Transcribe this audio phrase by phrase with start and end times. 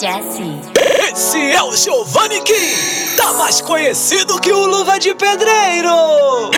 [0.00, 0.58] Jesse.
[1.12, 2.54] Esse é o Giovanni Kim,
[3.18, 6.50] tá mais conhecido que o Luva de Pedreiro.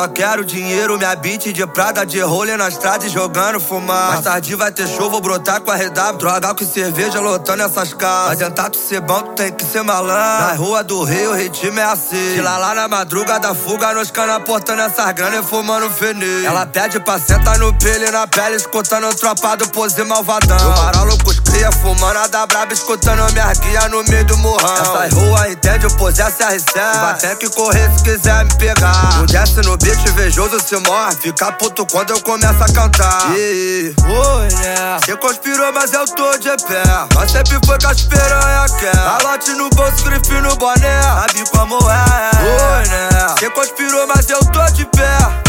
[0.00, 4.12] Só quero dinheiro, minha beat de prada, de rolê na estrada e jogando fumar.
[4.12, 7.92] Mais tarde vai ter show, vou brotar com a redab, drogar com cerveja lotando essas
[7.92, 8.38] casas.
[8.40, 10.46] Mas tu ser bom, tu tem que ser malandro.
[10.46, 12.34] Na rua do Rio, o ritmo é assim.
[12.34, 16.46] De lá lá na madruga fuga, nos cana portando essas grana e fumando fenê.
[16.46, 20.56] Ela pede pra sentar no pelo e na pele, escutando o tropa do pose malvadão.
[20.76, 21.18] Marolo
[21.50, 24.72] cria, fumando a da braba, escutando minha guia no meio do morrão.
[24.72, 27.00] Essas ruas entende o pose SR7.
[27.00, 29.22] Vai ter que correr se quiser me pegar.
[29.22, 31.16] O Jesse no beat invejoso se morre.
[31.16, 33.32] Fica puto quando eu começo a cantar.
[33.36, 34.98] E, oi, né?
[35.04, 36.82] Cê conspirou, mas eu tô de pé.
[37.14, 38.92] Mas sempre foi com as piranha quer.
[38.92, 41.02] Calote no bolso, grife no boné.
[41.02, 42.80] Sabe como é?
[42.80, 43.34] Oi, né?
[43.38, 45.39] Cê conspirou, mas eu tô de pé.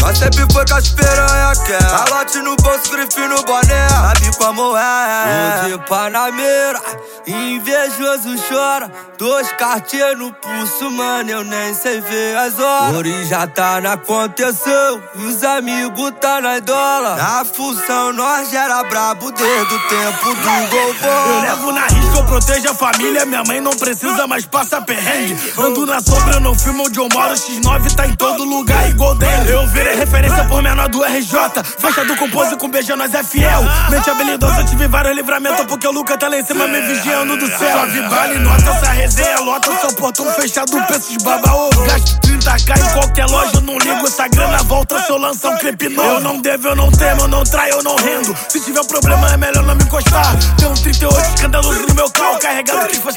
[0.52, 1.90] Foi com as piranha quer.
[1.90, 3.88] Calote no bolso, grife no boné.
[3.88, 5.60] Sabe como é?
[5.62, 6.80] Tô de Panameira,
[7.26, 8.90] invejoso chora.
[9.18, 12.96] Dois cartier no pulso, mano, eu nem sei ver as horas.
[12.96, 17.16] Ori já tá na contenção, e os amigos tá na dólar.
[17.16, 22.18] Na função, nós já era brabo desde o tempo do Eu gol levo na risca,
[22.18, 23.24] eu protejo a família.
[23.24, 25.54] Minha mãe não precisa mais passar perrengue.
[25.58, 27.34] Ando na sombra, eu não filmo onde eu moro.
[27.34, 29.50] X9 tá em todo lugar igual dele.
[29.50, 31.62] Eu virei referência por menor do RJ.
[31.78, 33.62] Faixa do compose com beijo, nós é fiel.
[33.88, 35.64] Mente habilidosa, tive vários livramentos.
[35.66, 37.58] Porque o Luca tá lá em cima me vigiando do céu.
[37.58, 39.70] Só vale, nota essa resenha, lota.
[39.80, 41.84] Só portão fechado, preço de baba ovo.
[41.84, 44.06] Gasto 30k em qualquer loja, não ligo.
[44.06, 46.08] Essa grana volta se eu lançar um clipe novo.
[46.08, 48.36] Eu não devo, eu não temo, eu não traio, eu não rendo.
[48.48, 50.36] Se tiver problema, é melhor não me encostar.
[50.56, 53.16] Tem um 38 escandaloso no meu carro, carregado que faz.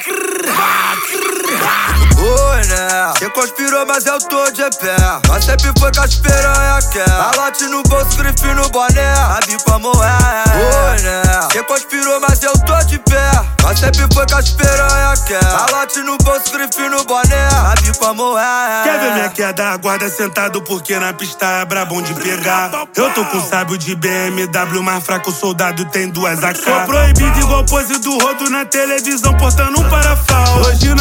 [3.17, 4.95] Cê conspirou, mas eu tô de pé.
[5.27, 7.05] Mas sempre foi com as piranha quer.
[7.05, 9.15] Calote no bolso, grife no boné.
[9.15, 10.93] Sabe como é?
[10.93, 11.21] Oi, né?
[11.51, 13.31] Cê conspirou, mas eu tô de pé.
[13.63, 15.39] Mas sempre foi com as piranha quer.
[15.39, 17.49] Calote no bolso, grife no boné.
[17.49, 18.83] Sabe como é?
[18.83, 19.69] Quer ver minha queda?
[19.69, 22.71] Aguarda sentado porque na pista é brabão de pegar.
[22.95, 26.57] Eu tô com sábio de BMW, mais fraco soldado tem duas AK.
[26.57, 30.59] Sou proibido igual pose do rodo na televisão, portando um parafal.
[30.61, 30.93] Hoje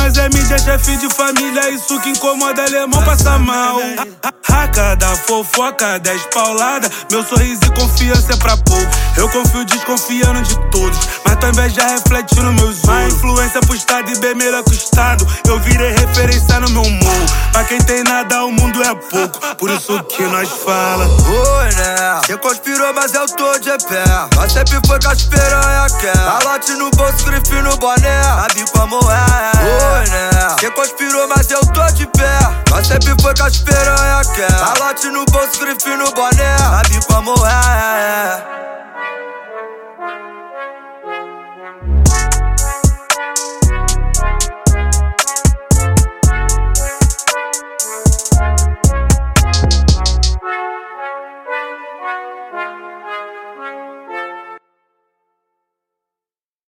[1.85, 3.79] isso que incomoda alemão passa mal.
[4.23, 8.91] A cada fofoca, dez paulada, meu sorriso e confiança é pra pouco.
[9.17, 12.84] Eu confio desconfiando de todos, mas tua inveja reflete no meus
[13.25, 15.27] influência pro estado e bem melhor que o estado.
[15.49, 17.27] Eu virei referência no meu humor.
[17.53, 19.57] Pra quem tem nada, o mundo é pouco.
[19.57, 21.07] Por isso que nós fala.
[21.07, 22.21] Oi, né?
[22.27, 24.05] Cê conspirou, mas eu tô de pé.
[24.37, 26.13] Mas sempre foi com as piranha quer.
[26.13, 28.23] Calote no bolso, grife no boné.
[28.23, 30.01] Sabe como é?
[30.01, 30.57] Oi, né?
[30.61, 32.39] Cê conspirou, mas eu tô de pé.
[32.71, 34.53] Mas sempre foi com as piranha quer.
[34.53, 36.59] Calote no bolso, grife no boné.
[36.59, 38.04] Sabe como é?